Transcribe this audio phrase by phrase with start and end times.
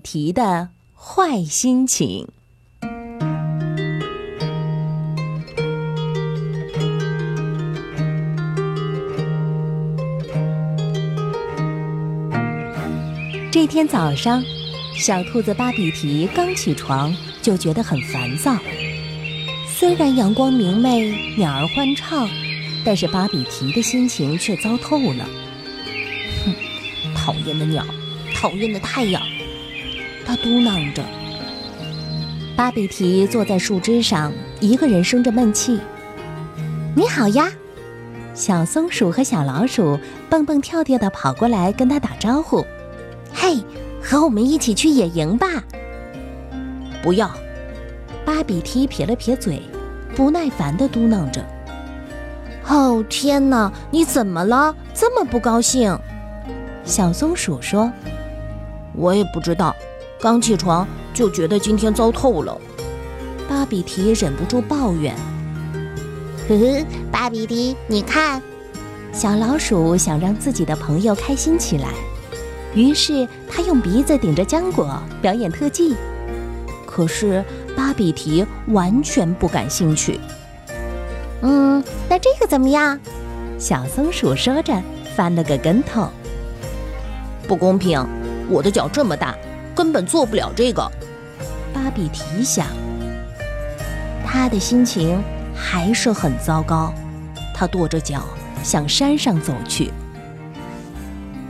[0.00, 2.26] 提的坏心情。
[13.50, 14.42] 这天早上，
[14.96, 17.12] 小兔子巴比提刚起床
[17.42, 18.56] 就觉得很烦躁。
[19.66, 22.28] 虽然阳光明媚，鸟儿欢唱，
[22.84, 25.26] 但是巴比提的心情却糟透了。
[26.44, 26.54] 哼，
[27.16, 27.84] 讨厌的鸟，
[28.34, 29.20] 讨厌的太阳。
[30.28, 31.02] 他嘟囔着。
[32.54, 35.80] 巴比提坐在树枝上，一个人生着闷气。
[36.94, 37.50] 你好呀，
[38.34, 42.62] 小松鼠和小老鼠蹦蹦跳跳的跑过来跟他打招呼。
[43.32, 43.64] 嘿，
[44.02, 45.46] 和我们一起去野营吧。
[47.02, 47.30] 不要，
[48.26, 49.62] 巴比提撇了撇嘴，
[50.14, 51.42] 不耐烦的嘟囔着。
[52.68, 54.76] 哦天哪，你怎么了？
[54.92, 55.98] 这么不高兴？
[56.84, 57.90] 小松鼠说
[58.94, 59.74] ：“我也不知道。”
[60.20, 62.60] 刚起床就觉得今天糟透了，
[63.48, 65.14] 巴比提忍不住抱怨。
[66.48, 68.42] 呵呵，巴比提，你看，
[69.12, 71.90] 小老鼠想让自己的朋友开心起来，
[72.74, 75.94] 于是他用鼻子顶着浆果表演特技。
[76.84, 77.44] 可是
[77.76, 80.18] 巴比提完全不感兴趣。
[81.42, 82.98] 嗯，那这个怎么样？
[83.56, 84.82] 小松鼠说着
[85.14, 86.08] 翻了个跟头。
[87.46, 88.04] 不公平，
[88.48, 89.32] 我的脚这么大。
[89.78, 90.90] 根本做不了这个，
[91.72, 92.66] 巴比提想。
[94.26, 95.22] 他的心情
[95.54, 96.92] 还是很糟糕，
[97.54, 98.24] 他跺着脚
[98.64, 99.92] 向山上走去。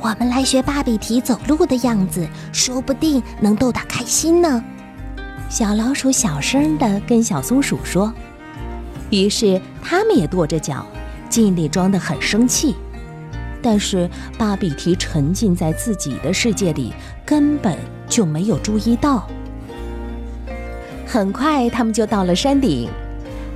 [0.00, 4.60] 我们来学巴比提走路的样子，说不定能逗他开心呢。
[5.48, 8.12] 小老鼠小声的跟小松鼠说。
[9.10, 10.84] 于是他们也跺着脚，
[11.28, 12.74] 尽力装得很生气。
[13.66, 16.94] 但是巴比提沉浸在自己的世界里，
[17.24, 17.76] 根本。
[18.08, 19.28] 就没有注意到。
[21.04, 22.88] 很快，他们就到了山顶。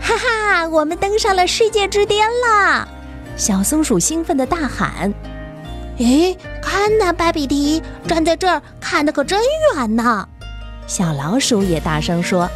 [0.00, 2.88] 哈哈，我们登上了世界之巅了！
[3.36, 5.12] 小松鼠兴奋的大喊
[5.98, 9.38] ：“诶，看呐，巴比提站在这儿看的可真
[9.76, 10.26] 远呢！”
[10.88, 12.48] 小老鼠也大声说。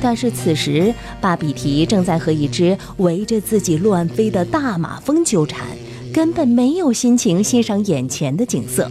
[0.00, 5.66] 但是此时，巴比提正在和一只围着自己乱飞的大马蜂纠缠。
[6.12, 8.84] 根本没有心情欣赏眼前的景色，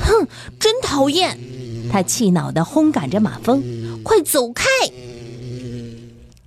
[0.00, 0.28] 哼，
[0.60, 1.36] 真讨厌！
[1.90, 3.60] 他气恼地轰赶着马蜂，
[4.04, 4.64] 快走开！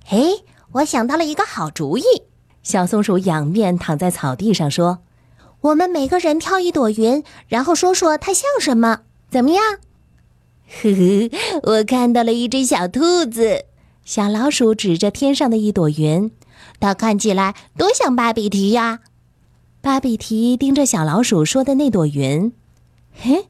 [0.08, 0.32] 哎，
[0.72, 2.02] 我想到了一个好主意。
[2.62, 5.00] 小松鼠仰面躺在草地上说
[5.60, 9.00] ：“我们每个人挑一朵云，然后说说它像什么，
[9.30, 9.62] 怎么样？”
[10.82, 13.66] 呵呵，我看到了一只小兔子。
[14.04, 16.30] 小老鼠指着天上的一朵云，
[16.80, 19.00] 它看起来多像巴比提呀！
[19.80, 22.52] 巴比提盯着小老鼠说的那朵云，
[23.14, 23.46] 嘿，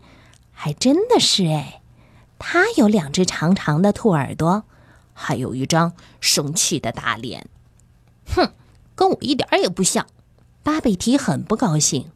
[0.51, 1.81] 还真的是哎，
[2.39, 4.65] 它有两只长长的兔耳朵，
[5.15, 7.49] 还有一张生气的大脸。
[8.35, 8.53] 哼，
[8.95, 10.07] 跟我一点也不像。
[10.63, 12.11] 巴比提很不高兴，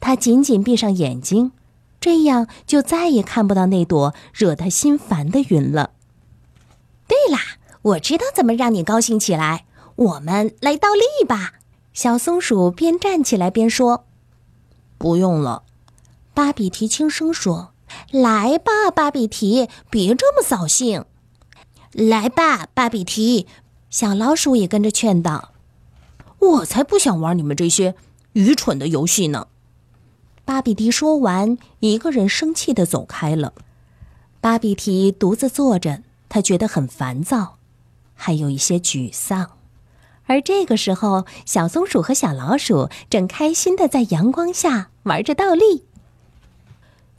[0.00, 1.52] 他紧紧闭上眼睛，
[2.00, 5.92] 这样就再也看不到那朵惹他心烦的云了。
[7.08, 7.40] 对啦，
[7.86, 9.64] 我知道怎么让你高兴起来，
[9.94, 11.54] 我们来倒立吧。
[11.92, 14.06] 小松鼠边站起来边说
[14.98, 15.62] ：“不用了。”
[16.34, 17.70] 巴比提轻声说
[18.10, 21.04] ：“来吧，巴比提，别这么扫兴。
[21.92, 23.46] 来吧，巴比提。”
[23.88, 25.52] 小老鼠也跟着劝道
[26.40, 27.94] ：“我才不想玩你们这些
[28.32, 29.46] 愚蠢的游戏呢！”
[30.44, 33.52] 巴比提说完，一个人生气的走开了。
[34.40, 37.55] 巴比提独自坐着，他觉得很烦躁，
[38.16, 39.52] 还有一些沮丧。
[40.24, 45.84] 而这个时候，小松鼠和小老鼠正开心的在阳光下玩着倒立。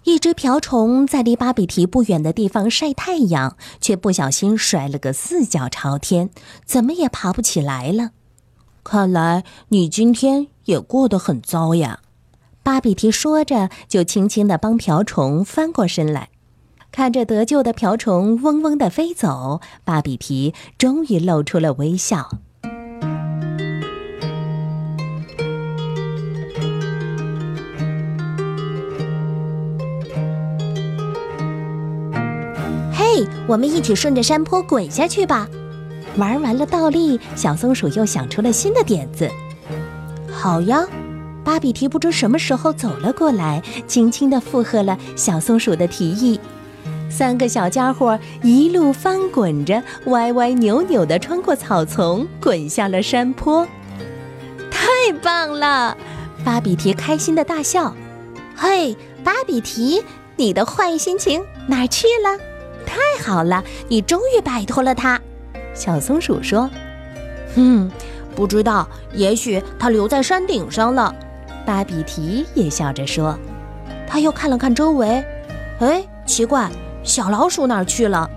[0.04, 6.30] 一只瓢虫在离巴比提不远的地方晒太阳，却不小心摔了个四脚朝天，
[6.66, 8.12] 怎么也爬不起来了。
[8.84, 12.00] 看来你今天也过得很糟呀！
[12.64, 16.30] 巴比提说着，就轻轻的帮瓢虫翻过身来。
[16.98, 22.28] 看着得救的瓢虫嗡嗡地飞走芭比提终于露出了微笑。
[32.92, 35.48] 嘿我们一起顺着山坡滚下去吧。
[36.18, 39.30] 玩完了倒立小松鼠又想出了新的点子。
[40.32, 40.84] 好呀
[41.44, 46.40] 芭比提不知什么时候走了过来轻轻地附和了小松鼠的提议。
[47.18, 53.68] 三个小家伙一路翻滚着，歪歪扭扭地穿过草丛，滚下了山坡。
[54.70, 55.98] 太棒了！
[56.46, 57.92] 巴比提开心地大笑。
[58.56, 60.04] 嘿，巴比提，
[60.36, 62.38] 你的坏心情哪儿去了？
[62.86, 65.20] 太好了，你终于摆脱了它。
[65.74, 66.70] 小松鼠说
[67.58, 67.90] ：“嗯，
[68.36, 71.16] 不知道，也许它留在山顶上了。”
[71.66, 73.36] 巴比提也笑着说
[74.08, 75.26] ：“他又看了看周围，
[75.80, 76.70] 哎，奇怪，
[77.08, 78.30] 小老鼠哪儿去了？”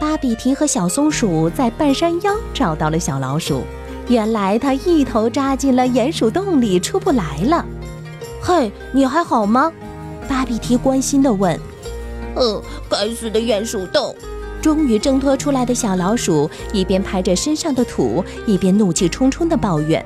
[0.00, 3.62] 巴比提和小松鼠在半山腰找到了小老鼠，
[4.08, 7.64] 原来它一头扎进了鼹鼠洞里，出不来了。
[8.42, 9.72] 嘿，你还好吗？
[10.28, 11.58] 巴比提关心地问。
[12.34, 12.60] “呃，
[12.90, 14.14] 该死的鼹鼠洞！”
[14.60, 20.04] 终于挣脱出来的小老鼠，一边拍着身上的土，一边怒气冲冲地抱怨：“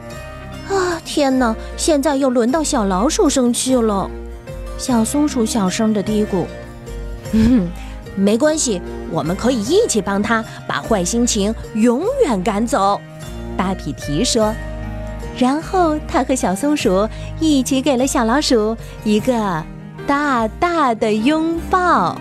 [0.69, 1.55] 啊，天哪！
[1.77, 4.11] 现在又轮到小老鼠生气了。”
[4.77, 6.45] 小松鼠小声地嘀咕
[7.33, 7.69] ：“嗯，
[8.17, 8.81] 没关系，
[9.11, 13.01] 我们可以一起帮他把坏心情永远赶走。”
[13.57, 14.55] 巴比提说。
[15.37, 17.09] 然后他和小松鼠
[17.39, 19.65] 一起给了小老鼠一个
[20.05, 22.21] 大大的拥抱。